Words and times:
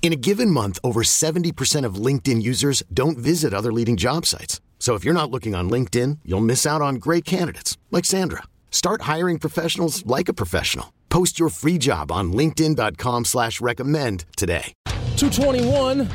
In 0.00 0.12
a 0.12 0.16
given 0.16 0.50
month, 0.50 0.78
over 0.82 1.02
70% 1.02 1.84
of 1.84 1.96
LinkedIn 1.96 2.40
users 2.40 2.82
don't 2.94 3.18
visit 3.18 3.52
other 3.52 3.72
leading 3.72 3.98
job 3.98 4.24
sites. 4.24 4.62
So 4.78 4.94
if 4.94 5.04
you're 5.04 5.12
not 5.12 5.30
looking 5.30 5.54
on 5.54 5.68
LinkedIn, 5.68 6.20
you'll 6.24 6.40
miss 6.40 6.64
out 6.64 6.80
on 6.80 6.94
great 6.94 7.26
candidates 7.26 7.76
like 7.90 8.06
Sandra. 8.06 8.44
Start 8.70 9.02
hiring 9.02 9.38
professionals 9.38 10.06
like 10.06 10.30
a 10.30 10.32
professional. 10.32 10.94
Post 11.10 11.38
your 11.38 11.50
free 11.50 11.76
job 11.78 12.10
on 12.10 12.32
LinkedIn.com 12.32 13.26
slash 13.26 13.60
recommend 13.60 14.24
today. 14.36 14.72
221 15.16 16.08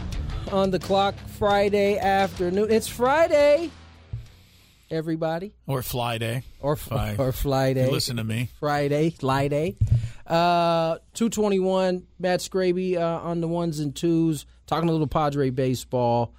on 0.51 0.71
the 0.71 0.79
clock 0.79 1.15
Friday 1.37 1.97
afternoon. 1.97 2.71
It's 2.71 2.87
Friday, 2.87 3.69
everybody. 4.93 5.55
Or 5.67 5.81
Fly 5.81 6.17
Day. 6.17 6.43
Or, 6.59 6.75
Fly. 6.75 7.15
or 7.17 7.31
Fly 7.31 7.73
Day. 7.73 7.89
Listen 7.89 8.17
to 8.17 8.23
me. 8.23 8.49
Friday, 8.59 9.09
Fly 9.09 9.47
Day. 9.47 9.75
Uh, 10.25 10.97
221, 11.15 12.05
Matt 12.19 12.39
Scraby 12.39 12.95
uh, 12.97 13.19
on 13.21 13.41
the 13.41 13.47
ones 13.47 13.79
and 13.79 13.95
twos, 13.95 14.45
talking 14.67 14.87
a 14.87 14.91
little 14.91 15.07
Padre 15.07 15.49
baseball. 15.49 16.33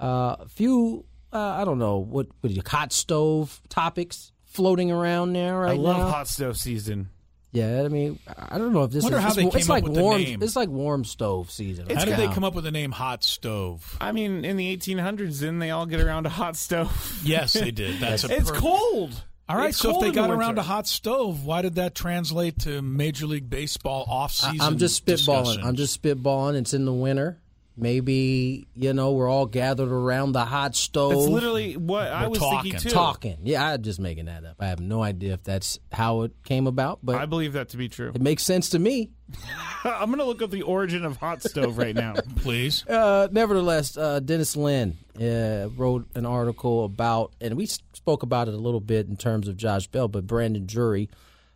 Uh, 0.00 0.36
a 0.40 0.48
few, 0.48 1.04
uh, 1.32 1.38
I 1.38 1.64
don't 1.64 1.78
know, 1.78 1.98
what, 1.98 2.26
what 2.40 2.52
you, 2.52 2.60
hot 2.66 2.92
stove 2.92 3.60
topics 3.68 4.32
floating 4.44 4.90
around 4.90 5.32
there 5.32 5.58
right 5.60 5.72
I 5.72 5.76
love 5.76 5.96
now. 5.98 6.08
hot 6.10 6.28
stove 6.28 6.58
season. 6.58 7.08
Yeah, 7.52 7.82
I 7.84 7.88
mean, 7.88 8.18
I 8.26 8.56
don't 8.56 8.72
know 8.72 8.84
if 8.84 8.92
this 8.92 9.02
Wonder 9.02 9.18
is 9.18 9.22
how 9.22 9.28
it's, 9.28 9.36
they 9.36 9.44
it's 9.44 9.54
came 9.56 9.62
up 9.64 9.68
like 9.68 9.84
with 9.84 9.94
the 9.94 10.02
warm. 10.02 10.22
name. 10.22 10.42
It's 10.42 10.56
like 10.56 10.70
warm 10.70 11.04
stove 11.04 11.50
season. 11.50 11.94
How 11.94 12.06
did 12.06 12.16
they 12.16 12.26
come 12.28 12.44
up 12.44 12.54
with 12.54 12.64
the 12.64 12.70
name 12.70 12.92
Hot 12.92 13.22
Stove? 13.22 13.98
I 14.00 14.12
mean, 14.12 14.44
in 14.46 14.56
the 14.56 14.74
1800s, 14.76 15.40
didn't 15.40 15.58
they 15.58 15.70
all 15.70 15.84
get 15.84 16.00
around 16.00 16.24
a 16.24 16.30
hot 16.30 16.56
stove? 16.56 16.90
Yes, 17.24 17.52
they 17.52 17.70
did. 17.70 18.00
That's 18.00 18.24
a 18.24 18.34
it's 18.34 18.50
per- 18.50 18.56
cold. 18.56 19.22
All 19.48 19.56
right, 19.58 19.68
It's 19.68 19.78
so 19.78 19.90
if 19.96 20.00
they 20.00 20.06
in 20.08 20.14
the 20.14 20.20
got 20.22 20.30
around 20.30 20.46
winter. 20.56 20.60
a 20.60 20.64
hot 20.64 20.86
stove, 20.86 21.44
why 21.44 21.60
did 21.60 21.74
that 21.74 21.94
translate 21.94 22.60
to 22.60 22.80
Major 22.80 23.26
League 23.26 23.50
Baseball 23.50 24.06
I- 24.08 24.12
off-season? 24.12 24.60
I'm 24.62 24.78
just 24.78 25.04
spitballing. 25.04 25.44
discussion? 25.44 25.62
I'm 25.64 25.76
just 25.76 26.02
spitballing. 26.02 26.54
It's 26.54 26.72
in 26.72 26.86
the 26.86 26.92
winter. 26.92 27.38
Maybe 27.76 28.66
you 28.74 28.92
know 28.92 29.12
we're 29.12 29.28
all 29.28 29.46
gathered 29.46 29.90
around 29.90 30.32
the 30.32 30.44
hot 30.44 30.76
stove. 30.76 31.12
That's 31.12 31.26
literally 31.28 31.76
what 31.76 32.08
I 32.08 32.24
We're 32.24 32.28
was 32.30 32.38
talking. 32.38 32.72
thinking 32.72 32.90
too. 32.90 32.94
talking. 32.94 33.38
Yeah, 33.44 33.66
I'm 33.66 33.82
just 33.82 33.98
making 33.98 34.26
that 34.26 34.44
up. 34.44 34.56
I 34.60 34.66
have 34.66 34.80
no 34.80 35.02
idea 35.02 35.32
if 35.32 35.42
that's 35.42 35.78
how 35.90 36.22
it 36.22 36.32
came 36.44 36.66
about, 36.66 36.98
but 37.02 37.16
I 37.16 37.24
believe 37.26 37.54
that 37.54 37.70
to 37.70 37.76
be 37.78 37.88
true. 37.88 38.12
it 38.14 38.20
makes 38.20 38.42
sense 38.42 38.70
to 38.70 38.78
me. 38.78 39.10
I'm 39.84 40.06
going 40.06 40.18
to 40.18 40.24
look 40.26 40.42
up 40.42 40.50
the 40.50 40.62
origin 40.62 41.04
of 41.06 41.16
hot 41.16 41.42
stove 41.42 41.78
right 41.78 41.94
now. 41.94 42.12
please. 42.36 42.86
Uh, 42.86 43.28
nevertheless, 43.32 43.96
uh, 43.96 44.20
Dennis 44.20 44.54
Lin 44.56 44.98
uh, 45.18 45.68
wrote 45.74 46.06
an 46.14 46.26
article 46.26 46.84
about, 46.84 47.32
and 47.40 47.56
we 47.56 47.64
spoke 47.66 48.22
about 48.22 48.48
it 48.48 48.54
a 48.54 48.58
little 48.58 48.80
bit 48.80 49.08
in 49.08 49.16
terms 49.16 49.48
of 49.48 49.56
Josh 49.56 49.86
Bell, 49.86 50.08
but 50.08 50.26
Brandon 50.26 50.66
Drury 50.66 51.08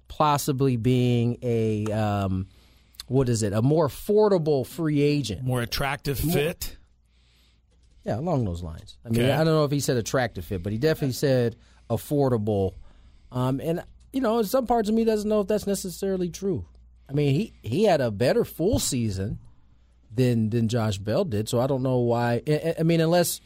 possibly 0.08 0.76
being 0.76 1.36
a 1.42 1.84
um, 1.92 2.46
what 3.06 3.28
is 3.28 3.42
it? 3.42 3.52
A 3.52 3.62
more 3.62 3.88
affordable 3.88 4.66
free 4.66 5.00
agent. 5.00 5.42
More 5.42 5.62
attractive 5.62 6.18
fit. 6.18 6.76
Yeah, 8.04 8.18
along 8.18 8.44
those 8.44 8.62
lines. 8.62 8.96
I 9.04 9.08
mean, 9.08 9.22
Okay. 9.22 9.32
I 9.32 9.38
don't 9.38 9.46
know 9.46 9.64
if 9.64 9.70
he 9.72 9.80
said 9.80 9.96
attractive 9.96 10.44
fit, 10.44 10.62
but 10.62 10.72
he 10.72 10.78
definitely 10.78 11.12
said 11.14 11.56
affordable. 11.90 12.74
Um, 13.32 13.60
and 13.60 13.82
you 14.12 14.20
know, 14.20 14.42
some 14.42 14.66
parts 14.66 14.88
of 14.88 14.94
me 14.94 15.04
doesn't 15.04 15.28
know 15.28 15.40
if 15.40 15.48
that's 15.48 15.66
necessarily 15.66 16.30
true. 16.30 16.66
I 17.08 17.12
mean, 17.12 17.34
he 17.34 17.52
he 17.62 17.84
had 17.84 18.00
a 18.00 18.10
better 18.10 18.44
full 18.44 18.78
season 18.78 19.38
than 20.14 20.50
than 20.50 20.68
Josh 20.68 20.98
Bell 20.98 21.24
did, 21.24 21.48
so 21.48 21.60
I 21.60 21.66
don't 21.66 21.82
know 21.82 21.98
why. 21.98 22.42
I, 22.46 22.52
I- 22.52 22.74
I 22.80 22.82
mean, 22.84 23.00
unless 23.00 23.40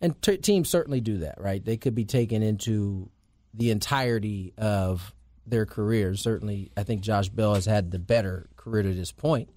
and 0.00 0.20
t- 0.20 0.36
teams 0.36 0.68
certainly 0.68 1.00
do 1.00 1.18
that, 1.18 1.40
right? 1.40 1.64
They 1.64 1.76
could 1.76 1.94
be 1.94 2.04
taken 2.04 2.42
into 2.42 3.08
the 3.54 3.70
entirety 3.70 4.52
of 4.58 5.14
their 5.46 5.66
careers. 5.66 6.20
Certainly, 6.20 6.70
I 6.76 6.82
think 6.82 7.02
Josh 7.02 7.28
Bell 7.28 7.54
has 7.54 7.66
had 7.66 7.90
the 7.90 7.98
better 7.98 8.48
career 8.56 8.82
to 8.82 8.94
this 8.94 9.12
point. 9.12 9.48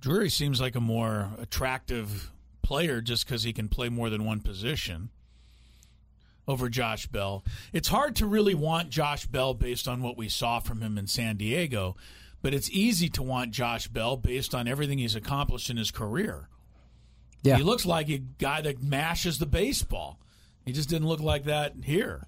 Drury 0.00 0.30
seems 0.30 0.60
like 0.60 0.74
a 0.74 0.80
more 0.80 1.30
attractive 1.38 2.30
player 2.62 3.00
just 3.00 3.26
because 3.26 3.42
he 3.42 3.52
can 3.52 3.68
play 3.68 3.88
more 3.88 4.10
than 4.10 4.24
one 4.24 4.40
position 4.40 5.10
over 6.46 6.68
Josh 6.68 7.06
Bell. 7.06 7.44
It's 7.72 7.88
hard 7.88 8.16
to 8.16 8.26
really 8.26 8.54
want 8.54 8.90
Josh 8.90 9.26
Bell 9.26 9.54
based 9.54 9.86
on 9.86 10.02
what 10.02 10.16
we 10.16 10.28
saw 10.28 10.60
from 10.60 10.80
him 10.80 10.96
in 10.96 11.06
San 11.06 11.36
Diego, 11.36 11.96
but 12.42 12.54
it's 12.54 12.70
easy 12.70 13.08
to 13.10 13.22
want 13.22 13.50
Josh 13.50 13.88
Bell 13.88 14.16
based 14.16 14.54
on 14.54 14.66
everything 14.66 14.98
he's 14.98 15.14
accomplished 15.14 15.68
in 15.68 15.76
his 15.76 15.90
career. 15.90 16.48
Yeah. 17.42 17.56
He 17.56 17.62
looks 17.62 17.86
like 17.86 18.08
a 18.08 18.18
guy 18.18 18.62
that 18.62 18.82
mashes 18.82 19.38
the 19.38 19.46
baseball. 19.46 20.18
He 20.64 20.72
just 20.72 20.88
didn't 20.88 21.08
look 21.08 21.20
like 21.20 21.44
that 21.44 21.74
here. 21.84 22.26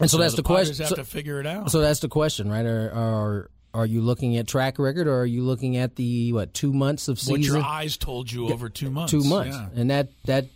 And 0.00 0.10
so, 0.10 0.18
that's 0.18 0.34
the, 0.34 0.42
Padres 0.42 0.68
question. 0.68 0.82
Have 0.84 0.88
So- 0.90 0.96
to 0.96 1.04
figure 1.04 1.40
it 1.40 1.46
out. 1.46 1.70
So 1.70 1.80
that's 1.80 2.00
the 2.00 2.08
question, 2.08 2.50
right? 2.50 2.64
Are 2.66 2.90
are 2.92 3.50
are 3.74 3.86
you 3.86 4.00
looking 4.00 4.36
at 4.38 4.46
track 4.48 4.78
record, 4.78 5.06
or 5.06 5.20
are 5.20 5.26
you 5.26 5.42
looking 5.42 5.76
at 5.76 5.96
the 5.96 6.32
what 6.32 6.54
two 6.54 6.72
months 6.72 7.08
of 7.08 7.18
what 7.18 7.38
season? 7.38 7.42
your 7.56 7.62
eyes 7.64 7.96
told 7.96 8.30
you 8.32 8.48
over 8.48 8.68
two 8.68 8.90
months. 8.90 9.10
two 9.10 9.22
months, 9.24 9.56
Yeah. 9.56 9.68
and 9.80 9.90
that 9.90 10.08
that 10.24 10.46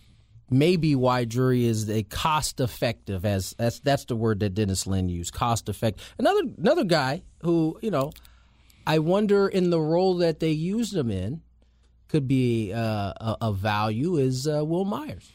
may 0.50 0.76
be 0.76 0.94
why 0.94 1.24
Drury 1.24 1.64
is 1.64 1.88
a 1.90 2.02
cost 2.04 2.60
effective. 2.60 3.24
As 3.24 3.54
that's 3.58 3.80
that's 3.80 4.04
the 4.06 4.16
word 4.16 4.40
that 4.40 4.54
Dennis 4.54 4.86
Lin 4.86 5.08
used, 5.08 5.32
cost 5.34 5.68
effective. 5.68 6.14
Another 6.18 6.42
another 6.58 6.84
guy 6.84 7.22
who 7.42 7.78
you 7.82 7.90
know, 7.90 8.12
I 8.86 8.98
wonder 9.00 9.48
in 9.48 9.70
the 9.70 9.80
role 9.80 10.16
that 10.18 10.40
they 10.40 10.52
used 10.52 10.94
him 10.96 11.10
in 11.10 11.42
could 12.08 12.28
be 12.28 12.72
uh, 12.72 12.78
a, 12.80 13.36
a 13.42 13.52
value 13.52 14.16
is 14.16 14.46
uh, 14.46 14.64
Wil 14.64 14.84
Myers. 14.84 15.30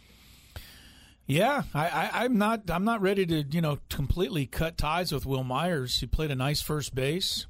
Yeah, 1.27 1.63
I, 1.73 2.09
I'm 2.23 2.37
not. 2.37 2.69
I'm 2.69 2.85
not 2.85 3.01
ready 3.01 3.25
to, 3.25 3.43
you 3.43 3.59
know, 3.59 3.79
completely 3.89 4.45
cut 4.45 4.77
ties 4.77 5.11
with 5.11 5.25
Wil 5.25 5.43
Myers. 5.43 5.99
He 5.99 6.05
played 6.07 6.31
a 6.31 6.35
nice 6.35 6.61
first 6.61 6.95
base. 6.95 7.47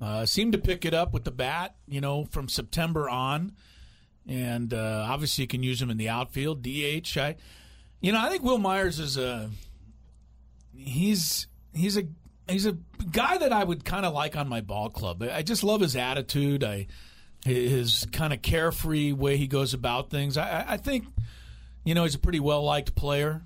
Uh, 0.00 0.24
seemed 0.24 0.54
to 0.54 0.58
pick 0.58 0.86
it 0.86 0.94
up 0.94 1.12
with 1.12 1.24
the 1.24 1.30
bat, 1.30 1.74
you 1.86 2.00
know, 2.00 2.24
from 2.24 2.48
September 2.48 3.10
on, 3.10 3.52
and 4.26 4.72
uh, 4.72 5.06
obviously 5.06 5.42
you 5.42 5.48
can 5.48 5.62
use 5.62 5.82
him 5.82 5.90
in 5.90 5.98
the 5.98 6.08
outfield, 6.08 6.62
DH. 6.62 7.18
I, 7.18 7.36
you 8.00 8.10
know, 8.10 8.18
I 8.18 8.30
think 8.30 8.42
Wil 8.42 8.56
Myers 8.56 8.98
is 8.98 9.18
a. 9.18 9.50
He's 10.74 11.46
he's 11.74 11.98
a 11.98 12.04
he's 12.48 12.64
a 12.64 12.78
guy 13.12 13.36
that 13.36 13.52
I 13.52 13.62
would 13.64 13.84
kind 13.84 14.06
of 14.06 14.14
like 14.14 14.34
on 14.36 14.48
my 14.48 14.62
ball 14.62 14.88
club. 14.88 15.22
I 15.22 15.42
just 15.42 15.62
love 15.62 15.82
his 15.82 15.94
attitude. 15.96 16.64
I 16.64 16.86
his 17.44 18.06
kind 18.12 18.32
of 18.32 18.40
carefree 18.40 19.12
way 19.12 19.36
he 19.36 19.46
goes 19.46 19.74
about 19.74 20.08
things. 20.10 20.36
I- 20.38 20.64
I 20.68 20.76
think 20.78 21.06
you 21.90 21.94
know, 21.94 22.04
he's 22.04 22.14
a 22.14 22.20
pretty 22.20 22.38
well 22.38 22.62
liked 22.62 22.94
player. 22.94 23.42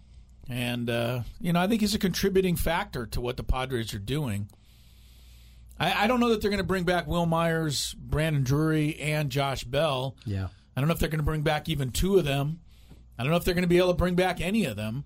And, 0.50 0.91
uh, 0.91 1.22
you 1.41 1.55
know, 1.55 1.60
I 1.60 1.66
think 1.66 1.81
he's 1.81 1.94
a 1.94 1.99
contributing 1.99 2.56
factor 2.56 3.06
to 3.06 3.21
what 3.22 3.38
the 3.38 3.43
Padres 3.43 3.94
are 3.94 3.99
doing. 3.99 4.50
I, 5.81 6.05
I 6.05 6.06
don't 6.06 6.21
know 6.21 6.28
that 6.28 6.43
they're 6.43 6.50
going 6.50 6.59
to 6.59 6.62
bring 6.62 6.84
back 6.84 7.06
Wil 7.06 7.25
Myers, 7.25 7.94
Brandon 7.94 8.44
Drury, 8.44 9.00
and 9.00 9.31
Josh 9.31 9.64
Bell. 9.64 10.14
Yeah. 10.26 10.49
I 10.76 10.81
don't 10.82 10.88
know 10.88 10.93
if 10.93 11.00
they're 11.00 11.08
going 11.08 11.20
to 11.20 11.25
bring 11.25 11.41
back 11.41 11.70
even 11.70 11.88
two 11.88 12.19
of 12.19 12.26
them. 12.26 12.61
I 13.19 13.23
don't 13.23 13.31
know 13.31 13.38
if 13.38 13.44
they're 13.44 13.55
going 13.55 13.62
to 13.62 13.67
be 13.69 13.79
able 13.79 13.93
to 13.93 13.96
bring 13.96 14.14
back 14.14 14.43
any 14.43 14.67
of 14.67 14.76
them. 14.76 15.05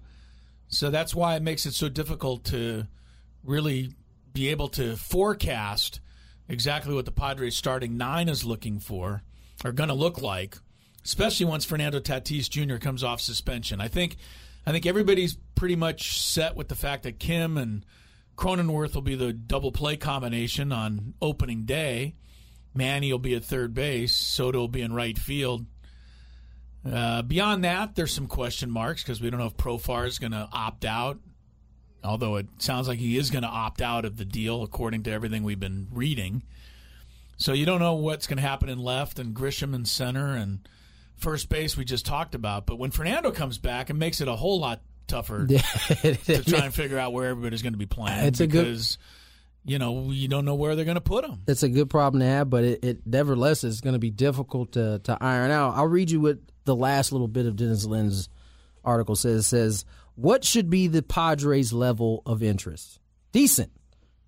So 0.67 0.91
that's 0.91 1.15
why 1.15 1.37
it 1.37 1.43
makes 1.43 1.65
it 1.65 1.75
so 1.75 1.89
difficult 1.89 2.43
to 2.47 2.89
really 3.45 3.93
be 4.33 4.49
able 4.49 4.69
to 4.71 4.97
forecast 4.97 6.01
exactly 6.49 6.93
what 6.93 7.05
the 7.05 7.13
Padres 7.13 7.55
starting 7.55 7.97
nine 7.97 8.29
is 8.29 8.45
looking 8.45 8.81
for 8.81 9.23
or 9.65 9.71
going 9.71 9.91
to 9.91 9.95
look 9.95 10.21
like, 10.21 10.59
especially 11.09 11.47
once 11.47 11.65
Fernando 11.65 12.01
Tatis 12.01 12.51
Jr. 12.51 12.77
comes 12.77 13.03
off 13.03 13.23
suspension. 13.23 13.81
I 13.81 13.89
think 13.89 14.19
I 14.67 14.73
think 14.73 14.85
everybody's 14.85 15.39
pretty 15.55 15.75
much 15.75 16.21
set 16.21 16.55
with 16.55 16.69
the 16.69 16.75
fact 16.75 17.05
that 17.05 17.19
Kim 17.19 17.57
and 17.57 17.87
Cronenworth 18.37 18.95
will 18.95 19.01
be 19.01 19.15
the 19.15 19.33
double 19.33 19.73
play 19.73 19.97
combination 19.97 20.71
on 20.71 21.15
opening 21.23 21.65
day. 21.65 22.15
Manny 22.75 23.11
will 23.11 23.19
be 23.19 23.35
at 23.35 23.43
third 23.43 23.73
base. 23.73 24.15
Soto 24.15 24.59
will 24.59 24.69
be 24.69 24.83
in 24.83 24.93
right 24.93 25.17
field. 25.17 25.65
Uh, 26.85 27.23
beyond 27.23 27.65
that, 27.65 27.95
there's 27.95 28.13
some 28.13 28.27
question 28.27 28.71
marks 28.71 29.03
because 29.03 29.23
we 29.23 29.31
don't 29.31 29.41
know 29.41 29.47
if 29.47 29.57
Profar 29.57 30.07
is 30.07 30.19
going 30.19 30.33
to 30.33 30.47
opt 30.53 30.85
out. 30.85 31.19
Although 32.05 32.37
it 32.37 32.47
sounds 32.59 32.87
like 32.87 32.99
he 32.99 33.17
is 33.17 33.31
going 33.31 33.43
to 33.43 33.49
opt 33.49 33.81
out 33.81 34.05
of 34.05 34.19
the 34.19 34.27
deal, 34.27 34.63
according 34.63 35.05
to 35.05 35.11
everything 35.11 35.43
we've 35.43 35.59
been 35.59 35.89
reading. 35.91 36.43
So 37.39 37.55
you 37.55 37.65
don't 37.65 37.81
know 37.81 37.95
what's 37.95 38.27
going 38.27 38.37
to 38.37 38.43
happen 38.43 38.69
in 38.69 38.79
left 38.79 39.19
and 39.19 39.35
Grisham 39.35 39.75
in 39.75 39.87
center 39.87 40.37
and 40.37 40.69
first 41.19 41.49
base 41.49 41.77
we 41.77 41.85
just 41.85 42.07
talked 42.07 42.35
about. 42.35 42.67
But 42.67 42.79
when 42.79 42.91
Fernando 42.91 43.31
comes 43.31 43.59
back, 43.59 43.91
it 43.91 43.95
makes 43.95 44.21
it 44.21 44.29
a 44.29 44.35
whole 44.37 44.61
lot 44.61 44.81
tougher 45.07 45.47
to 45.47 46.43
try 46.45 46.65
and 46.65 46.75
figure 46.75 46.99
out 46.99 47.13
where 47.13 47.29
everybody's 47.29 47.63
going 47.63 47.73
to 47.73 47.79
be 47.79 47.87
playing. 47.87 48.27
It's 48.27 48.41
a 48.41 48.47
good- 48.47 48.65
because 48.65 48.99
you 49.65 49.79
know 49.79 50.11
you 50.11 50.29
don't 50.29 50.45
know 50.45 50.55
where 50.55 50.75
they're 50.77 50.85
going 50.85 50.95
to 50.95 51.01
put 51.01 51.27
them. 51.27 51.43
It's 51.47 51.63
a 51.63 51.69
good 51.69 51.91
problem 51.91 52.21
to 52.21 52.27
have, 52.27 52.49
but 52.49 52.65
it, 52.65 52.85
it 52.85 53.07
nevertheless 53.07 53.65
is 53.65 53.81
going 53.81 53.95
to 53.95 53.99
be 53.99 54.11
difficult 54.11 54.73
to, 54.73 55.01
to 55.01 55.19
iron 55.21 55.51
out. 55.51 55.75
I'll 55.77 55.87
read 55.89 56.11
you 56.11 56.21
what 56.21 56.39
the 56.65 56.77
last 56.77 57.13
little 57.13 57.29
bit 57.29 57.47
of 57.47 57.57
Dennis 57.57 57.85
Lin's 57.85 58.29
article 58.85 59.17
says. 59.17 59.41
It 59.41 59.49
says, 59.49 59.85
What 60.15 60.45
should 60.45 60.71
be 60.71 60.87
the 60.87 61.03
Padres' 61.03 61.73
level 61.73 62.23
of 62.25 62.43
interest? 62.43 63.01
Decent. 63.33 63.71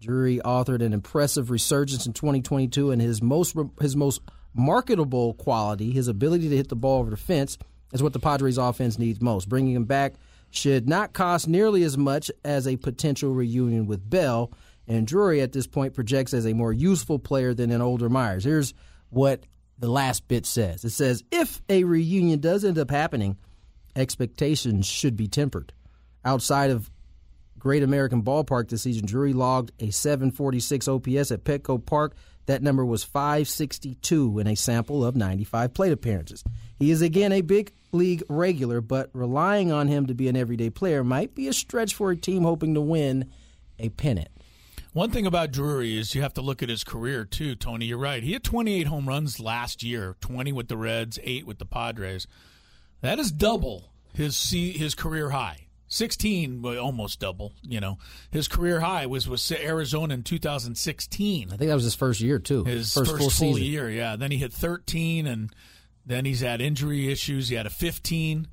Drury 0.01 0.41
authored 0.45 0.83
an 0.83 0.93
impressive 0.95 1.51
resurgence 1.51 2.07
in 2.07 2.13
2022, 2.15 2.91
and 2.91 3.01
his 3.03 3.23
most 3.23 3.55
his 3.81 3.95
most 3.97 4.23
marketable 4.55 5.35
quality, 5.35 5.91
his 5.91 6.08
ability 6.08 6.49
to 6.49 6.56
hit 6.56 6.69
the 6.69 6.76
ball 6.76 7.00
over 7.00 7.11
the 7.11 7.17
fence, 7.17 7.58
is 7.93 8.02
what 8.02 8.12
the 8.12 8.19
Padres' 8.19 8.58
offense 8.58 8.99
needs 8.99 9.20
most. 9.20 9.49
Bringing 9.49 9.75
him 9.75 9.85
back 9.85 10.14
should 10.50 10.88
not 10.88 11.12
cost 11.12 11.49
nearly 11.49 11.82
as 11.82 11.97
much 11.97 12.31
as 12.44 12.67
a 12.67 12.76
potential 12.76 13.32
reunion 13.32 13.87
with 13.87 14.08
Bell, 14.08 14.52
and 14.87 15.06
Drury 15.06 15.41
at 15.41 15.52
this 15.52 15.67
point 15.67 15.94
projects 15.94 16.35
as 16.35 16.47
a 16.47 16.52
more 16.52 16.73
useful 16.73 17.19
player 17.19 17.55
than 17.55 17.70
an 17.70 17.81
older 17.81 18.08
Myers. 18.08 18.44
Here's 18.44 18.75
what 19.11 19.44
the 19.79 19.88
last 19.88 20.29
bit 20.29 20.47
says 20.47 20.85
it 20.85 20.91
says, 20.91 21.23
if 21.31 21.62
a 21.69 21.85
reunion 21.85 22.41
does 22.41 22.64
end 22.64 22.79
up 22.79 22.91
happening, 22.91 23.37
expectations 23.94 24.87
should 24.87 25.17
be 25.17 25.29
tempered. 25.29 25.73
Outside 26.25 26.70
of 26.70 26.91
Great 27.58 27.82
American 27.82 28.23
Ballpark 28.23 28.69
this 28.69 28.82
season, 28.82 29.06
Drury 29.06 29.32
logged 29.32 29.70
a 29.81 29.91
746 29.91 30.88
OPS 30.88 31.31
at 31.31 31.44
Petco 31.44 31.85
Park. 31.85 32.14
That 32.50 32.64
number 32.64 32.85
was 32.85 33.05
562 33.05 34.41
in 34.41 34.49
a 34.49 34.56
sample 34.56 35.05
of 35.05 35.14
95 35.14 35.73
plate 35.73 35.93
appearances. 35.93 36.43
He 36.81 36.91
is 36.91 37.00
again 37.00 37.31
a 37.31 37.43
big 37.43 37.73
league 37.93 38.25
regular, 38.29 38.81
but 38.81 39.08
relying 39.12 39.70
on 39.70 39.87
him 39.87 40.06
to 40.06 40.14
be 40.14 40.26
an 40.26 40.37
everyday 40.37 40.69
player 40.69 41.05
might 41.05 41.37
be 41.37 41.47
a 41.47 41.52
stretch 41.52 41.94
for 41.94 42.11
a 42.11 42.17
team 42.17 42.43
hoping 42.43 42.75
to 42.75 42.81
win 42.81 43.31
a 43.79 43.91
pennant. 43.91 44.31
One 44.93 45.12
thing 45.12 45.26
about 45.26 45.52
Drury 45.52 45.97
is 45.97 46.17
you 46.17 46.23
have 46.23 46.35
to 46.35 46.41
look 46.41 46.61
at 46.61 46.69
his 46.69 46.82
career 46.82 47.25
too, 47.25 47.55
Tony. 47.55 47.85
You're 47.85 47.99
right. 47.99 48.20
He 48.20 48.32
had 48.32 48.43
28 48.43 48.88
home 48.88 49.06
runs 49.06 49.38
last 49.38 49.85
year, 49.85 50.17
20 50.20 50.50
with 50.50 50.67
the 50.67 50.76
Reds, 50.76 51.20
8 51.23 51.47
with 51.47 51.61
the 51.61 51.67
Padres. 51.67 52.26
That 53.00 53.20
is 53.20 53.31
double 53.31 53.93
his 54.12 54.50
his 54.50 54.97
career 54.97 55.31
high. 55.31 55.69
16, 55.91 56.65
almost 56.79 57.19
double, 57.19 57.53
you 57.63 57.81
know. 57.81 57.99
His 58.31 58.47
career 58.47 58.81
high 58.81 59.07
was 59.07 59.29
with 59.29 59.51
Arizona 59.53 60.15
in 60.15 60.23
2016. 60.23 61.49
I 61.53 61.57
think 61.57 61.69
that 61.69 61.75
was 61.75 61.85
his 61.85 61.97
first 61.97 62.21
year 62.21 62.39
too. 62.39 62.65
His 62.65 62.95
first, 62.95 63.11
first, 63.11 63.21
full, 63.21 63.31
full, 63.31 63.55
season. 63.55 63.65
year, 63.65 63.91
yeah. 63.91 64.15
Then 64.15 64.31
he 64.31 64.39
hit 64.39 64.53
13, 64.53 65.27
and 65.27 65.53
then 66.07 66.25
he's 66.25 66.41
had 66.41 66.61
injury 66.61 67.11
issues. 67.11 67.49
He 67.49 67.57
had 67.57 67.67
a 67.67 67.71
15, 67.71 68.47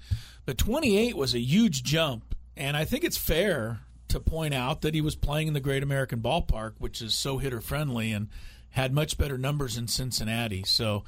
but 0.45 0.57
28 0.57 1.15
was 1.15 1.35
a 1.35 1.39
huge 1.39 1.83
jump. 1.83 2.35
And 2.57 2.75
I 2.75 2.85
think 2.85 3.03
it's 3.03 3.17
fair 3.17 3.81
to 4.07 4.19
point 4.19 4.55
out 4.55 4.81
that 4.81 4.95
he 4.95 5.01
was 5.01 5.15
playing 5.15 5.47
in 5.47 5.53
the 5.53 5.59
Great 5.59 5.83
American 5.83 6.19
Ballpark, 6.19 6.73
which 6.79 7.03
is 7.03 7.13
so 7.13 7.37
hitter 7.37 7.61
friendly 7.61 8.11
and 8.11 8.29
had 8.71 8.93
much 8.93 9.15
better 9.15 9.37
numbers 9.37 9.77
in 9.77 9.87
Cincinnati. 9.87 10.63
So 10.63 11.03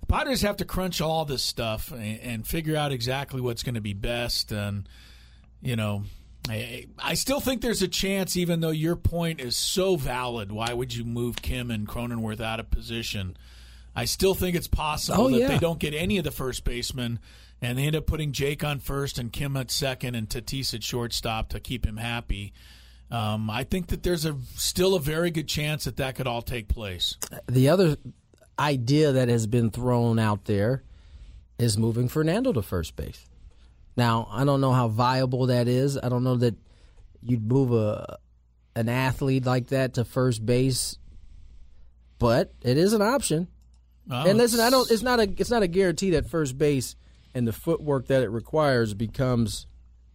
the 0.00 0.06
Padres 0.06 0.42
have 0.42 0.56
to 0.56 0.64
crunch 0.64 1.00
all 1.00 1.24
this 1.24 1.44
stuff 1.44 1.92
and, 1.92 2.18
and 2.20 2.46
figure 2.46 2.76
out 2.76 2.90
exactly 2.90 3.40
what's 3.40 3.62
going 3.62 3.76
to 3.76 3.80
be 3.80 3.92
best. 3.92 4.50
And 4.50 4.88
you 5.64 5.74
know, 5.76 6.04
I, 6.48 6.86
I 6.98 7.14
still 7.14 7.40
think 7.40 7.62
there's 7.62 7.82
a 7.82 7.88
chance, 7.88 8.36
even 8.36 8.60
though 8.60 8.70
your 8.70 8.96
point 8.96 9.40
is 9.40 9.56
so 9.56 9.96
valid. 9.96 10.52
Why 10.52 10.72
would 10.74 10.94
you 10.94 11.04
move 11.04 11.36
Kim 11.42 11.70
and 11.70 11.88
Cronenworth 11.88 12.40
out 12.40 12.60
of 12.60 12.70
position? 12.70 13.36
I 13.96 14.04
still 14.04 14.34
think 14.34 14.54
it's 14.54 14.68
possible 14.68 15.24
Oh, 15.24 15.30
that 15.30 15.38
yeah. 15.38 15.48
they 15.48 15.58
don't 15.58 15.78
get 15.78 15.94
any 15.94 16.18
of 16.18 16.24
the 16.24 16.30
first 16.30 16.64
basemen 16.64 17.18
and 17.62 17.78
they 17.78 17.84
end 17.86 17.96
up 17.96 18.06
putting 18.06 18.32
Jake 18.32 18.62
on 18.62 18.78
first 18.80 19.18
and 19.18 19.32
Kim 19.32 19.56
at 19.56 19.70
second 19.70 20.16
and 20.16 20.28
Tatis 20.28 20.74
at 20.74 20.82
shortstop 20.82 21.48
to 21.50 21.60
keep 21.60 21.86
him 21.86 21.96
happy. 21.96 22.52
Um, 23.10 23.48
I 23.48 23.64
think 23.64 23.86
that 23.86 24.02
there's 24.02 24.26
a 24.26 24.36
still 24.56 24.94
a 24.96 25.00
very 25.00 25.30
good 25.30 25.46
chance 25.48 25.84
that 25.84 25.96
that 25.96 26.16
could 26.16 26.26
all 26.26 26.42
take 26.42 26.68
place. 26.68 27.16
The 27.46 27.68
other 27.68 27.96
idea 28.58 29.12
that 29.12 29.28
has 29.28 29.46
been 29.46 29.70
thrown 29.70 30.18
out 30.18 30.44
there 30.46 30.82
is 31.58 31.78
moving 31.78 32.08
Fernando 32.08 32.52
to 32.52 32.62
first 32.62 32.96
base. 32.96 33.24
Now, 33.96 34.28
I 34.30 34.44
don't 34.44 34.60
know 34.60 34.72
how 34.72 34.88
viable 34.88 35.46
that 35.46 35.68
is. 35.68 35.98
I 35.98 36.08
don't 36.08 36.24
know 36.24 36.36
that 36.36 36.56
you'd 37.22 37.46
move 37.46 37.72
a 37.72 38.18
an 38.76 38.88
athlete 38.88 39.46
like 39.46 39.68
that 39.68 39.94
to 39.94 40.04
first 40.04 40.44
base, 40.44 40.98
but 42.18 42.52
it 42.62 42.76
is 42.76 42.92
an 42.92 43.02
option. 43.02 43.48
Uh, 44.10 44.24
and 44.26 44.38
listen, 44.38 44.60
I 44.60 44.70
don't. 44.70 44.90
It's 44.90 45.02
not 45.02 45.20
a. 45.20 45.32
It's 45.38 45.50
not 45.50 45.62
a 45.62 45.68
guarantee 45.68 46.10
that 46.10 46.28
first 46.28 46.58
base 46.58 46.96
and 47.34 47.46
the 47.46 47.52
footwork 47.52 48.08
that 48.08 48.22
it 48.22 48.30
requires 48.30 48.94
becomes 48.94 49.66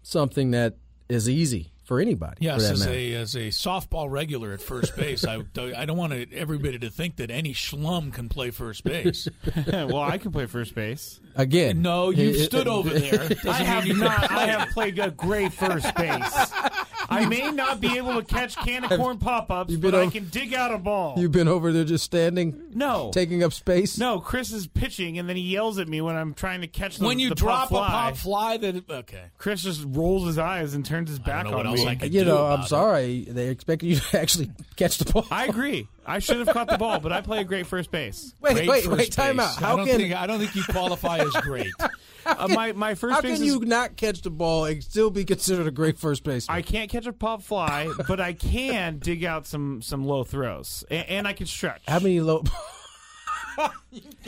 something 0.01 0.51
that 0.51 0.77
is 1.07 1.27
easy 1.27 1.71
for 1.89 1.99
anybody. 1.99 2.35
Yes, 2.41 2.61
that 2.61 2.73
as 2.73 2.79
matter. 2.81 2.91
a 2.91 3.13
as 3.15 3.35
a 3.35 3.47
softball 3.47 4.11
regular 4.11 4.53
at 4.53 4.61
first 4.61 4.95
base, 4.95 5.25
I 5.25 5.37
I 5.75 5.85
don't 5.85 5.97
want 5.97 6.13
everybody 6.31 6.77
to 6.77 6.89
think 6.91 7.15
that 7.15 7.31
any 7.31 7.51
schlum 7.51 8.13
can 8.13 8.29
play 8.29 8.51
first 8.51 8.83
base. 8.83 9.27
well, 9.67 9.97
I 9.99 10.19
can 10.19 10.31
play 10.31 10.45
first 10.45 10.75
base. 10.75 11.19
Again, 11.35 11.81
No, 11.81 12.11
you've 12.11 12.35
it- 12.35 12.45
stood 12.45 12.67
over 12.67 12.91
there. 12.91 13.27
Doesn't 13.27 13.47
I 13.47 13.63
have 13.63 13.87
not. 13.87 14.29
I 14.31 14.45
have 14.45 14.69
played 14.69 14.99
a 14.99 15.09
great 15.09 15.51
first 15.51 15.93
base. 15.95 16.51
I 17.09 17.25
may 17.25 17.51
not 17.51 17.81
be 17.81 17.97
able 17.97 18.15
to 18.15 18.23
catch 18.23 18.55
can 18.57 18.83
of 18.83 18.91
corn 18.91 19.17
pop 19.17 19.49
ups, 19.51 19.71
You've 19.71 19.81
been 19.81 19.91
but 19.91 19.99
I 20.01 20.07
can 20.09 20.29
dig 20.29 20.53
out 20.53 20.73
a 20.73 20.77
ball. 20.77 21.15
You've 21.17 21.31
been 21.31 21.47
over 21.47 21.71
there 21.71 21.83
just 21.83 22.03
standing, 22.03 22.61
no, 22.73 23.11
taking 23.13 23.43
up 23.43 23.53
space. 23.53 23.97
no. 23.97 24.19
Chris 24.19 24.51
is 24.51 24.67
pitching, 24.67 25.17
and 25.17 25.27
then 25.27 25.35
he 25.35 25.41
yells 25.43 25.79
at 25.79 25.87
me 25.87 26.01
when 26.01 26.15
I'm 26.15 26.33
trying 26.33 26.61
to 26.61 26.67
catch 26.67 26.97
the 26.97 27.05
When 27.05 27.19
you 27.19 27.29
the 27.29 27.35
drop 27.35 27.69
pop 27.69 27.71
a 27.71 27.73
fly. 27.75 27.87
pop 27.89 28.15
fly, 28.17 28.57
that 28.57 28.89
okay. 28.89 29.23
Chris 29.37 29.63
just 29.63 29.83
rolls 29.87 30.27
his 30.27 30.37
eyes 30.37 30.73
and 30.73 30.85
turns 30.85 31.09
his 31.09 31.19
back 31.19 31.45
know 31.45 31.51
what 31.57 31.61
on 31.65 31.67
else 31.67 31.79
me. 31.81 31.87
I 31.87 31.95
could 31.95 32.13
you 32.13 32.21
do 32.21 32.27
know, 32.27 32.45
I'm 32.45 32.53
about 32.53 32.65
it. 32.65 32.69
sorry. 32.69 33.25
They 33.29 33.47
expected 33.49 33.87
you 33.87 33.95
to 33.97 34.19
actually 34.21 34.51
catch 34.75 34.97
the 34.97 35.11
ball. 35.11 35.25
I 35.31 35.45
agree. 35.45 35.87
I 36.05 36.19
should 36.19 36.37
have 36.37 36.49
caught 36.49 36.67
the 36.67 36.77
ball, 36.77 36.99
but 36.99 37.11
I 37.11 37.21
play 37.21 37.39
a 37.39 37.43
great 37.43 37.67
first 37.67 37.91
base. 37.91 38.33
wait, 38.41 38.55
Great 38.55 38.69
wait, 38.69 38.87
wait. 38.87 39.11
Time 39.11 39.37
base. 39.37 39.57
out. 39.57 39.63
I 39.63 39.75
don't 39.75 39.85
can 39.87 39.97
think 39.97 40.15
I 40.15 40.27
don't 40.27 40.39
think 40.39 40.55
you 40.55 40.63
qualify 40.63 41.19
as 41.19 41.31
great. 41.41 41.71
Uh, 42.25 42.47
my 42.49 42.73
my 42.73 42.95
first 42.95 43.15
how 43.15 43.21
base 43.21 43.39
can 43.39 43.47
is 43.47 43.53
you 43.53 43.59
not 43.61 43.95
catch 43.95 44.21
the 44.21 44.29
ball 44.29 44.65
and 44.65 44.83
still 44.83 45.09
be 45.09 45.23
considered 45.23 45.65
a 45.65 45.71
great 45.71 45.97
first 45.97 46.23
baseman? 46.23 46.57
I 46.57 46.61
can't 46.61 46.89
catch 46.89 47.07
a 47.07 47.13
pop 47.13 47.41
fly, 47.41 47.89
but 48.07 48.19
I 48.19 48.33
can 48.33 48.99
dig 48.99 49.23
out 49.23 49.47
some 49.47 49.81
some 49.81 50.03
low 50.05 50.25
throws, 50.25 50.83
and, 50.91 51.07
and 51.07 51.27
I 51.27 51.33
can 51.33 51.47
stretch. 51.47 51.81
how 51.87 51.99
many 51.99 52.19
low? 52.19 52.43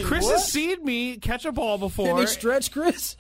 Chris 0.01 0.27
has 0.29 0.51
seen 0.51 0.83
me 0.83 1.18
catch 1.18 1.45
a 1.45 1.51
ball 1.51 1.78
before. 1.78 2.07
Can 2.07 2.16
before. 2.16 2.28
he 2.28 2.33
stretch, 2.33 2.71
Chris? 2.71 3.18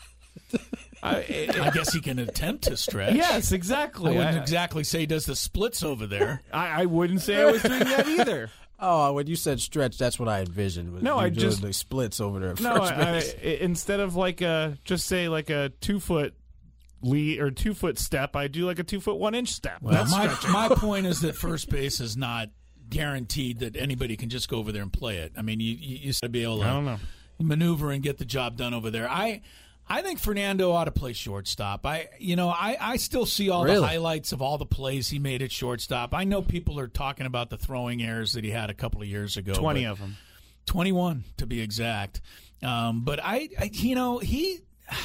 I- 1.03 1.49
I 1.61 1.69
guess 1.71 1.93
he 1.93 2.01
can 2.01 2.19
attempt 2.19 2.65
to 2.65 2.77
stretch. 2.77 3.15
yes, 3.15 3.51
exactly. 3.51 4.13
I 4.13 4.17
wouldn't 4.17 4.37
I, 4.37 4.41
exactly 4.41 4.83
say 4.83 4.99
he 5.01 5.05
does 5.05 5.25
the 5.25 5.35
splits 5.35 5.83
over 5.83 6.05
there. 6.07 6.41
I, 6.53 6.83
I 6.83 6.85
wouldn't 6.85 7.21
say 7.21 7.41
I 7.41 7.45
was 7.51 7.61
doing 7.61 7.79
that 7.79 8.07
either. 8.07 8.49
Oh, 8.83 9.13
when 9.13 9.27
you 9.27 9.35
said 9.35 9.61
stretch, 9.61 9.99
that's 9.99 10.17
what 10.17 10.27
I 10.27 10.39
envisioned. 10.39 10.91
Was 10.91 11.03
No, 11.03 11.15
I 11.19 11.29
just- 11.29 11.61
the 11.61 11.71
splits 11.71 12.19
over 12.19 12.39
there. 12.39 12.55
No, 12.59 12.77
first 12.79 12.93
I, 12.93 13.17
I, 13.47 13.47
instead 13.61 13.99
of 13.99 14.15
like 14.15 14.41
a 14.41 14.75
just 14.85 15.05
say 15.05 15.29
like 15.29 15.51
a 15.51 15.69
two 15.81 15.99
foot 15.99 16.33
lead 17.03 17.39
or 17.41 17.51
two 17.51 17.75
foot 17.75 17.99
step, 17.99 18.35
I 18.35 18.47
do 18.47 18.65
like 18.65 18.79
a 18.79 18.83
two 18.83 18.99
foot 18.99 19.19
one 19.19 19.35
inch 19.35 19.49
step. 19.49 19.83
Well, 19.83 19.93
That's 19.93 20.11
my 20.11 20.67
my 20.67 20.75
point 20.75 21.05
is 21.05 21.21
that 21.21 21.35
first 21.35 21.69
base 21.69 21.99
is 21.99 22.17
not 22.17 22.49
guaranteed 22.89 23.59
that 23.59 23.75
anybody 23.75 24.17
can 24.17 24.29
just 24.29 24.49
go 24.49 24.57
over 24.57 24.71
there 24.71 24.81
and 24.81 24.91
play 24.91 25.17
it. 25.17 25.33
I 25.37 25.43
mean, 25.43 25.59
you 25.59 25.75
you, 25.79 25.97
you 26.07 26.13
to 26.13 26.29
be 26.29 26.41
able 26.41 26.61
to 26.61 26.65
I 26.65 26.73
don't 26.73 26.85
know. 26.85 26.97
maneuver 27.39 27.91
and 27.91 28.01
get 28.01 28.17
the 28.17 28.25
job 28.25 28.57
done 28.57 28.73
over 28.73 28.89
there. 28.89 29.07
I 29.07 29.41
I 29.91 30.01
think 30.01 30.19
Fernando 30.19 30.71
ought 30.71 30.85
to 30.85 30.91
play 30.91 31.13
shortstop. 31.13 31.85
I 31.85 32.09
you 32.19 32.35
know 32.35 32.49
I, 32.49 32.77
I 32.79 32.97
still 32.97 33.25
see 33.25 33.49
all 33.49 33.65
the 33.65 33.81
highlights 33.81 34.31
of 34.31 34.41
all 34.41 34.57
the 34.57 34.65
plays 34.65 35.09
he 35.09 35.19
made 35.19 35.41
at 35.41 35.51
shortstop. 35.51 36.13
I 36.13 36.23
know 36.23 36.41
people 36.41 36.79
are 36.79 36.87
talking 36.87 37.25
about 37.25 37.49
the 37.49 37.57
throwing 37.57 38.01
errors 38.01 38.33
that 38.33 38.43
he 38.43 38.51
had 38.51 38.69
a 38.69 38.73
couple 38.73 39.01
of 39.01 39.07
years 39.07 39.37
ago. 39.37 39.53
twenty 39.53 39.85
of 39.85 39.99
them. 39.99 40.17
21 40.65 41.23
to 41.37 41.45
be 41.45 41.61
exact. 41.61 42.21
Um, 42.63 43.01
but 43.03 43.19
I, 43.21 43.49
I, 43.59 43.69
you 43.73 43.95
know, 43.95 44.19
he, 44.19 44.59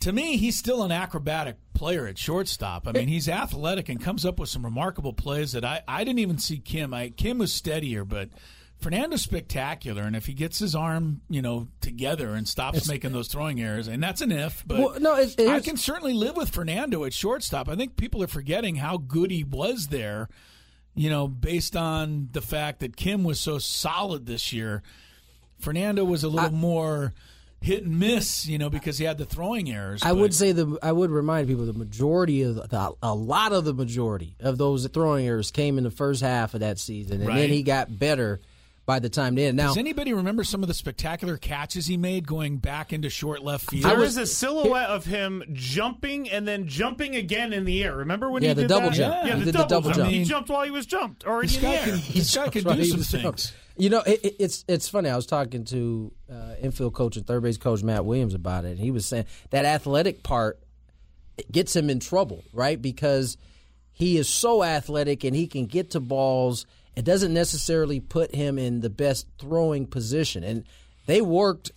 to 0.00 0.12
me, 0.12 0.36
he's 0.36 0.56
still 0.56 0.82
an 0.82 0.92
acrobatic 0.92 1.56
player 1.74 2.06
at 2.06 2.18
shortstop. 2.18 2.88
I 2.88 2.92
mean, 2.92 3.08
he's 3.08 3.28
athletic 3.28 3.88
and 3.88 4.00
comes 4.00 4.24
up 4.24 4.38
with 4.38 4.48
some 4.48 4.64
remarkable 4.64 5.12
plays 5.12 5.52
that 5.52 5.64
I, 5.64 5.82
I 5.86 6.04
didn't 6.04 6.20
even 6.20 6.38
see 6.38 6.58
Kim. 6.58 6.94
I, 6.94 7.10
Kim 7.10 7.38
was 7.38 7.52
steadier, 7.52 8.04
but 8.04 8.30
Fernando's 8.80 9.22
spectacular. 9.22 10.02
And 10.02 10.14
if 10.14 10.26
he 10.26 10.32
gets 10.34 10.58
his 10.58 10.74
arm, 10.74 11.22
you 11.28 11.42
know, 11.42 11.68
together 11.80 12.34
and 12.34 12.46
stops 12.46 12.86
making 12.88 13.12
those 13.12 13.28
throwing 13.28 13.60
errors, 13.60 13.88
and 13.88 14.02
that's 14.02 14.20
an 14.20 14.30
if, 14.32 14.62
but 14.66 14.78
Well, 14.78 15.00
no, 15.00 15.14
it's- 15.16 15.34
it 15.38 15.48
I 15.48 15.56
is- 15.56 15.64
can 15.64 15.76
certainly 15.76 16.12
live 16.14 16.36
with 16.36 16.50
Fernando 16.50 17.04
at 17.04 17.12
shortstop. 17.12 17.68
I 17.68 17.76
think 17.76 17.96
people 17.96 18.22
are 18.22 18.26
forgetting 18.28 18.76
how 18.76 18.96
good 18.98 19.30
he 19.30 19.44
was 19.44 19.88
there 19.88 20.28
you 20.98 21.10
know, 21.10 21.28
based 21.28 21.76
on 21.76 22.30
the 22.32 22.40
fact 22.40 22.80
that 22.80 22.96
Kim 22.96 23.22
was 23.22 23.38
so 23.38 23.58
solid 23.58 24.24
this 24.24 24.50
year, 24.50 24.82
Fernando 25.58 26.02
was 26.04 26.24
a 26.24 26.28
little 26.30 26.50
more 26.52 27.12
hit 27.60 27.84
and 27.84 27.98
miss, 27.98 28.46
you 28.46 28.56
know, 28.56 28.70
because 28.70 28.96
he 28.96 29.04
had 29.04 29.18
the 29.18 29.26
throwing 29.26 29.70
errors. 29.70 30.02
I 30.02 30.12
but- 30.12 30.20
would 30.20 30.34
say 30.34 30.52
the 30.52 30.78
I 30.82 30.92
would 30.92 31.10
remind 31.10 31.48
people 31.48 31.66
the 31.66 31.74
majority 31.74 32.40
of 32.44 32.54
the, 32.54 32.94
a 33.02 33.14
lot 33.14 33.52
of 33.52 33.66
the 33.66 33.74
majority 33.74 34.36
of 34.40 34.56
those 34.56 34.86
throwing 34.88 35.26
errors 35.26 35.50
came 35.50 35.76
in 35.76 35.84
the 35.84 35.90
first 35.90 36.22
half 36.22 36.54
of 36.54 36.60
that 36.60 36.78
season, 36.78 37.18
and 37.20 37.28
Right. 37.28 37.40
then 37.40 37.50
he 37.50 37.62
got 37.62 37.98
better 37.98 38.40
by 38.86 39.00
the 39.00 39.08
time 39.08 39.34
they 39.34 39.46
end. 39.46 39.56
Now, 39.56 39.68
Does 39.68 39.78
anybody 39.78 40.12
remember 40.14 40.44
some 40.44 40.62
of 40.62 40.68
the 40.68 40.74
spectacular 40.74 41.36
catches 41.36 41.86
he 41.86 41.96
made 41.96 42.26
going 42.26 42.58
back 42.58 42.92
into 42.92 43.10
short 43.10 43.42
left 43.42 43.68
field? 43.68 43.84
There 43.84 43.98
was 43.98 44.16
a 44.16 44.26
silhouette 44.26 44.88
of 44.90 45.04
him 45.04 45.42
jumping 45.52 46.30
and 46.30 46.46
then 46.46 46.68
jumping 46.68 47.16
again 47.16 47.52
in 47.52 47.64
the 47.64 47.82
air. 47.82 47.96
Remember 47.96 48.30
when 48.30 48.42
Yeah, 48.44 48.50
he 48.50 48.54
the 48.54 48.60
did 48.62 48.68
double 48.68 48.90
that? 48.90 48.96
jump. 48.96 49.14
Yeah, 49.26 49.34
He 49.34 49.38
the, 49.40 49.44
did 49.46 49.46
the 49.46 49.52
double, 49.52 49.68
double 49.68 49.88
jump. 49.90 49.96
jump. 49.98 50.10
He 50.10 50.24
jumped 50.24 50.48
while 50.50 50.64
he 50.64 50.70
was 50.70 50.86
jumped 50.86 51.26
or 51.26 51.42
this 51.42 51.56
in 51.56 51.62
the 51.62 51.66
guy 51.66 51.74
air. 51.74 51.84
can, 51.84 51.92
this 52.14 52.34
guy 52.36 52.48
can 52.48 52.62
do 52.62 52.70
he 52.74 52.84
some 52.84 52.98
was- 52.98 53.10
things. 53.10 53.52
You 53.78 53.90
know, 53.90 54.00
it, 54.06 54.24
it- 54.24 54.36
it's 54.38 54.64
it's 54.68 54.88
funny. 54.88 55.10
I 55.10 55.16
was 55.16 55.26
talking 55.26 55.64
to 55.64 56.10
uh, 56.32 56.54
infield 56.62 56.94
coach 56.94 57.16
and 57.18 57.26
third 57.26 57.42
base 57.42 57.58
coach 57.58 57.82
Matt 57.82 58.04
Williams 58.06 58.32
about 58.32 58.64
it. 58.64 58.70
And 58.70 58.78
he 58.78 58.90
was 58.90 59.04
saying 59.04 59.26
that 59.50 59.64
athletic 59.66 60.22
part 60.22 60.58
gets 61.52 61.76
him 61.76 61.90
in 61.90 62.00
trouble, 62.00 62.42
right? 62.54 62.80
Because 62.80 63.36
he 63.92 64.16
is 64.16 64.28
so 64.28 64.62
athletic 64.64 65.24
and 65.24 65.34
he 65.36 65.46
can 65.46 65.66
get 65.66 65.90
to 65.90 66.00
balls. 66.00 66.64
It 66.96 67.04
doesn't 67.04 67.32
necessarily 67.34 68.00
put 68.00 68.34
him 68.34 68.58
in 68.58 68.80
the 68.80 68.90
best 68.90 69.26
throwing 69.38 69.86
position. 69.86 70.42
And 70.42 70.64
they 71.06 71.20
worked 71.20 71.70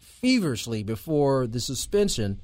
feverishly 0.00 0.82
before 0.82 1.46
the 1.46 1.60
suspension 1.60 2.40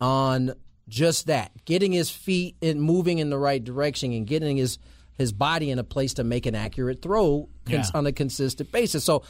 on 0.00 0.52
just 0.88 1.26
that, 1.26 1.52
getting 1.64 1.92
his 1.92 2.10
feet 2.10 2.56
and 2.62 2.80
moving 2.80 3.18
in 3.18 3.30
the 3.30 3.38
right 3.38 3.62
direction 3.62 4.12
and 4.12 4.26
getting 4.26 4.56
his 4.56 4.78
his 5.16 5.32
body 5.32 5.70
in 5.70 5.78
a 5.78 5.84
place 5.84 6.12
to 6.14 6.22
make 6.24 6.44
an 6.44 6.54
accurate 6.54 7.00
throw 7.00 7.48
cons- 7.64 7.90
Yeah. 7.92 7.98
on 7.98 8.06
a 8.06 8.12
consistent 8.12 8.70
basis. 8.70 9.02
So 9.02 9.22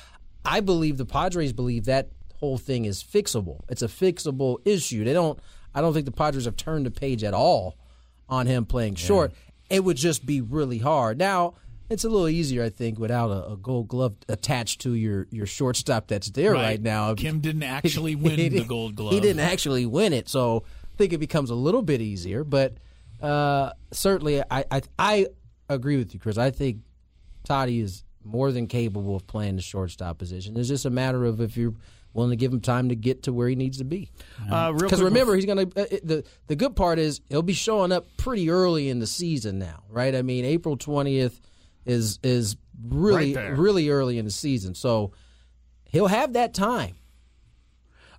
I 0.44 0.58
believe 0.58 0.96
the 0.96 1.06
Padres 1.06 1.52
believe 1.52 1.84
that 1.84 2.08
whole 2.40 2.58
thing 2.58 2.86
is 2.86 3.04
fixable. 3.04 3.60
It's 3.68 3.82
a 3.82 3.86
fixable 3.88 4.56
issue. 4.64 5.04
They 5.04 5.12
don't 5.12 5.38
I 5.74 5.80
don't 5.80 5.92
think 5.92 6.06
the 6.06 6.12
Padres 6.12 6.46
have 6.46 6.56
turned 6.56 6.86
the 6.86 6.90
page 6.90 7.22
at 7.22 7.34
all 7.34 7.76
on 8.28 8.46
him 8.46 8.64
playing 8.66 8.96
short. 8.96 9.32
It 9.70 9.84
would 9.84 9.96
just 9.96 10.24
be 10.26 10.40
really 10.40 10.78
hard. 10.78 11.18
Now, 11.18 11.54
it's 11.88 12.04
a 12.04 12.08
little 12.08 12.28
easier, 12.28 12.62
I 12.64 12.68
think, 12.70 12.98
without 12.98 13.30
a, 13.30 13.52
a 13.52 13.56
gold 13.56 13.88
glove 13.88 14.14
attached 14.28 14.80
to 14.82 14.94
your, 14.94 15.26
your 15.30 15.46
shortstop 15.46 16.08
that's 16.08 16.30
there 16.30 16.52
right, 16.52 16.62
Right. 16.62 16.82
now. 16.82 17.14
Kim 17.14 17.40
didn't 17.48 17.62
actually 17.62 18.14
win 18.16 18.38
He 18.38 18.48
the 18.48 18.64
Gold 18.64 18.94
Glove. 18.96 19.12
He 19.12 19.20
didn't 19.20 19.40
actually 19.40 19.86
win 19.86 20.12
it, 20.12 20.28
so 20.28 20.64
I 20.66 20.96
think 20.96 21.12
it 21.12 21.18
becomes 21.18 21.50
a 21.50 21.54
little 21.54 21.82
bit 21.82 22.00
easier. 22.00 22.44
But 22.44 22.74
uh, 23.22 23.70
certainly, 23.92 24.42
I, 24.50 24.64
I 24.70 24.82
I 24.98 25.26
agree 25.68 25.96
with 25.96 26.12
you, 26.14 26.20
Chris. 26.20 26.38
I 26.38 26.50
think 26.50 26.78
Toddy 27.44 27.80
is 27.80 28.04
more 28.24 28.50
than 28.52 28.66
capable 28.66 29.14
of 29.16 29.26
playing 29.26 29.56
the 29.56 29.62
shortstop 29.62 30.18
position. 30.18 30.56
It's 30.56 30.68
just 30.68 30.84
a 30.84 30.90
matter 30.90 31.24
of 31.24 31.40
if 31.40 31.56
you're 31.56 31.74
willing 32.12 32.30
to 32.30 32.36
give 32.36 32.52
him 32.52 32.60
time 32.60 32.88
to 32.88 32.96
get 32.96 33.22
to 33.24 33.32
where 33.32 33.46
he 33.48 33.54
needs 33.54 33.78
to 33.78 33.84
be. 33.84 34.10
Uh, 34.50 34.72
Because 34.72 34.98
quick 35.00 35.02
remember, 35.04 35.34
he's 35.36 35.44
gonna. 35.46 35.62
Uh, 35.76 35.84
the 36.02 36.24
The 36.48 36.56
good 36.56 36.74
part 36.74 36.98
is 36.98 37.20
he'll 37.28 37.42
be 37.42 37.52
showing 37.52 37.92
up 37.92 38.06
pretty 38.16 38.50
early 38.50 38.88
in 38.88 38.98
the 38.98 39.06
season 39.06 39.58
now, 39.58 39.84
right? 39.88 40.14
I 40.14 40.22
mean, 40.22 40.44
April 40.44 40.76
twentieth 40.76 41.40
is 41.86 42.18
is 42.22 42.56
really 42.84 43.34
Right 43.34 43.56
really 43.56 43.88
early 43.88 44.18
in 44.18 44.24
the 44.24 44.30
season, 44.30 44.74
so 44.74 45.12
he'll 45.84 46.08
have 46.08 46.34
that 46.34 46.52
time. 46.54 46.96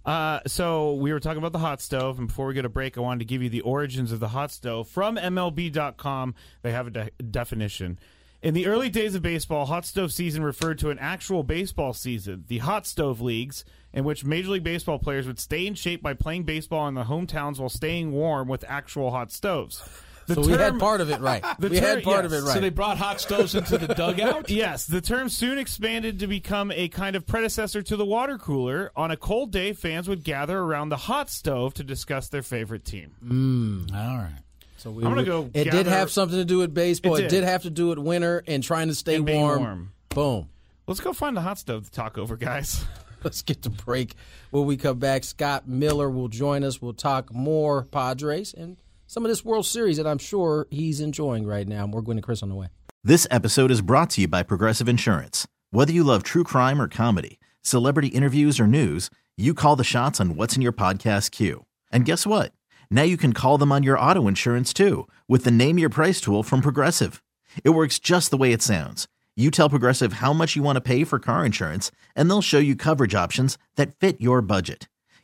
Uh, 0.05 0.39
so 0.47 0.93
we 0.93 1.11
were 1.11 1.19
talking 1.19 1.39
about 1.39 1.51
the 1.51 1.59
hot 1.59 1.81
stove, 1.81 2.17
and 2.17 2.29
before 2.29 2.47
we 2.47 2.53
get 2.53 2.63
a 2.63 2.69
break, 2.69 2.97
I 2.97 3.01
wanted 3.01 3.19
to 3.19 3.25
give 3.25 3.43
you 3.43 3.49
the 3.49 3.61
origins 3.61 4.13
of 4.13 4.21
the 4.21 4.29
hot 4.29 4.51
stove 4.51 4.87
from 4.87 5.17
MLB.com. 5.17 6.33
They 6.61 6.71
have 6.71 6.87
a 6.87 6.91
de- 6.91 7.11
definition. 7.29 7.99
In 8.41 8.53
the 8.53 8.67
early 8.67 8.89
days 8.89 9.15
of 9.15 9.21
baseball, 9.21 9.65
hot 9.65 9.85
stove 9.85 10.13
season 10.13 10.43
referred 10.43 10.79
to 10.79 10.91
an 10.91 10.99
actual 10.99 11.43
baseball 11.43 11.91
season, 11.91 12.45
the 12.47 12.59
hot 12.59 12.87
stove 12.87 13.19
leagues, 13.19 13.65
in 13.91 14.05
which 14.05 14.23
Major 14.23 14.51
League 14.51 14.63
Baseball 14.63 14.99
players 14.99 15.27
would 15.27 15.39
stay 15.39 15.67
in 15.67 15.73
shape 15.73 16.01
by 16.01 16.13
playing 16.13 16.43
baseball 16.43 16.87
in 16.87 16.93
their 16.93 17.03
hometowns 17.03 17.59
while 17.59 17.67
staying 17.67 18.13
warm 18.13 18.47
with 18.47 18.63
actual 18.67 19.11
hot 19.11 19.31
stoves. 19.31 19.83
The 20.27 20.35
So 20.35 20.41
we 20.41 20.51
had 20.53 20.77
part 20.77 21.01
of 21.01 21.09
it 21.09 21.19
right. 21.19 21.43
The 21.59 21.69
we 21.69 21.77
had 21.77 21.95
term- 21.95 22.01
part 22.03 22.25
of 22.25 22.33
it 22.33 22.43
right. 22.43 22.53
So 22.53 22.59
they 22.59 22.69
brought 22.69 22.97
hot 22.97 23.19
stoves 23.19 23.55
into 23.55 23.77
the 23.77 23.87
dugout. 23.93 24.49
Yes, 24.57 24.85
the 24.85 25.01
term 25.01 25.29
soon 25.29 25.57
expanded 25.57 26.19
to 26.19 26.27
become 26.27 26.71
a 26.71 26.89
kind 26.89 27.15
of 27.15 27.25
predecessor 27.25 27.81
to 27.83 27.95
the 27.95 28.05
water 28.05 28.37
cooler. 28.37 28.91
On 28.95 29.09
a 29.09 29.17
cold 29.17 29.51
day, 29.51 29.73
fans 29.73 30.07
would 30.09 30.23
gather 30.23 30.59
around 30.59 30.89
the 30.89 30.97
hot 30.97 31.29
stove 31.29 31.73
to 31.75 31.83
discuss 31.83 32.27
their 32.29 32.43
favorite 32.43 32.85
team. 32.85 33.15
Mm, 33.25 33.93
all 33.95 34.17
right. 34.17 34.39
So 34.77 34.91
we 34.91 35.03
I'm 35.03 35.09
gonna 35.09 35.21
were- 35.21 35.43
go 35.47 35.49
It 35.53 35.71
did 35.71 35.87
have 35.87 36.11
something 36.11 36.37
to 36.37 36.45
do 36.45 36.59
with 36.59 36.73
baseball. 36.73 37.15
It 37.15 37.19
It 37.19 37.21
did. 37.23 37.29
did. 37.29 37.43
have 37.45 37.63
to 37.63 37.69
do 37.69 37.87
with 37.87 37.97
winter 37.97 38.43
and 38.47 38.61
trying 38.63 38.89
to 38.89 38.95
stay 38.95 39.19
warm. 39.19 39.59
warm. 39.59 39.91
Boom. 40.09 40.49
Let's 40.87 40.99
go 40.99 41.13
find 41.13 41.35
the 41.35 41.41
hot 41.41 41.57
stove 41.59 41.85
to 41.85 41.91
talk 41.91 42.17
over, 42.17 42.37
guys. 42.37 42.85
Let's 43.23 43.41
get 43.41 43.63
to 43.63 43.69
break. 43.69 44.13
When 44.51 44.65
we 44.65 44.77
come 44.77 44.99
back, 44.99 45.23
Scott 45.23 45.67
Miller 45.67 46.09
will 46.09 46.27
join 46.27 46.63
us. 46.63 46.81
We'll 46.81 46.93
talk 46.93 47.33
more 47.33 47.83
Padres 47.83 48.53
and 48.53 48.77
some 49.07 49.25
of 49.25 49.29
this 49.29 49.43
World 49.43 49.65
Series 49.65 49.97
that 49.97 50.05
I'm 50.05 50.17
sure 50.17 50.67
he's 50.69 50.99
enjoying 50.99 51.47
right 51.47 51.67
now. 51.67 51.87
More 51.87 52.01
Gwynn 52.01 52.17
and 52.17 52.23
Chris 52.23 52.43
on 52.43 52.49
the 52.49 52.55
way. 52.55 52.67
This 53.03 53.25
episode 53.31 53.71
is 53.71 53.81
brought 53.81 54.09
to 54.11 54.21
you 54.21 54.27
by 54.27 54.43
Progressive 54.43 54.89
Insurance. 54.89 55.47
Whether 55.71 55.93
you 55.93 56.03
love 56.03 56.23
true 56.23 56.43
crime 56.43 56.81
or 56.81 56.87
comedy, 56.87 57.39
celebrity 57.61 58.09
interviews 58.09 58.59
or 58.59 58.67
news, 58.67 59.09
you 59.37 59.53
call 59.53 59.75
the 59.75 59.83
shots 59.83 60.19
on 60.19 60.35
what's 60.35 60.55
in 60.55 60.61
your 60.61 60.73
podcast 60.73 61.31
queue. 61.31 61.65
And 61.91 62.05
guess 62.05 62.27
what? 62.27 62.51
Now 62.91 63.03
you 63.03 63.17
can 63.17 63.33
call 63.33 63.57
them 63.57 63.71
on 63.71 63.83
your 63.83 63.97
auto 63.97 64.27
insurance 64.27 64.73
too 64.73 65.07
with 65.27 65.45
the 65.45 65.51
Name 65.51 65.79
Your 65.79 65.89
Price 65.89 66.19
tool 66.19 66.43
from 66.43 66.61
Progressive. 66.61 67.23
It 67.63 67.69
works 67.69 67.99
just 67.99 68.29
the 68.29 68.37
way 68.37 68.51
it 68.51 68.61
sounds. 68.61 69.07
You 69.37 69.51
tell 69.51 69.69
Progressive 69.69 70.13
how 70.13 70.33
much 70.33 70.55
you 70.55 70.63
want 70.63 70.75
to 70.75 70.81
pay 70.81 71.03
for 71.03 71.19
car 71.19 71.45
insurance, 71.45 71.91
and 72.15 72.27
they'll 72.27 72.41
show 72.41 72.57
you 72.57 72.75
coverage 72.75 73.13
options 73.13 73.57
that 73.75 73.93
fit 73.99 74.19
your 74.19 74.41
budget. 74.41 74.87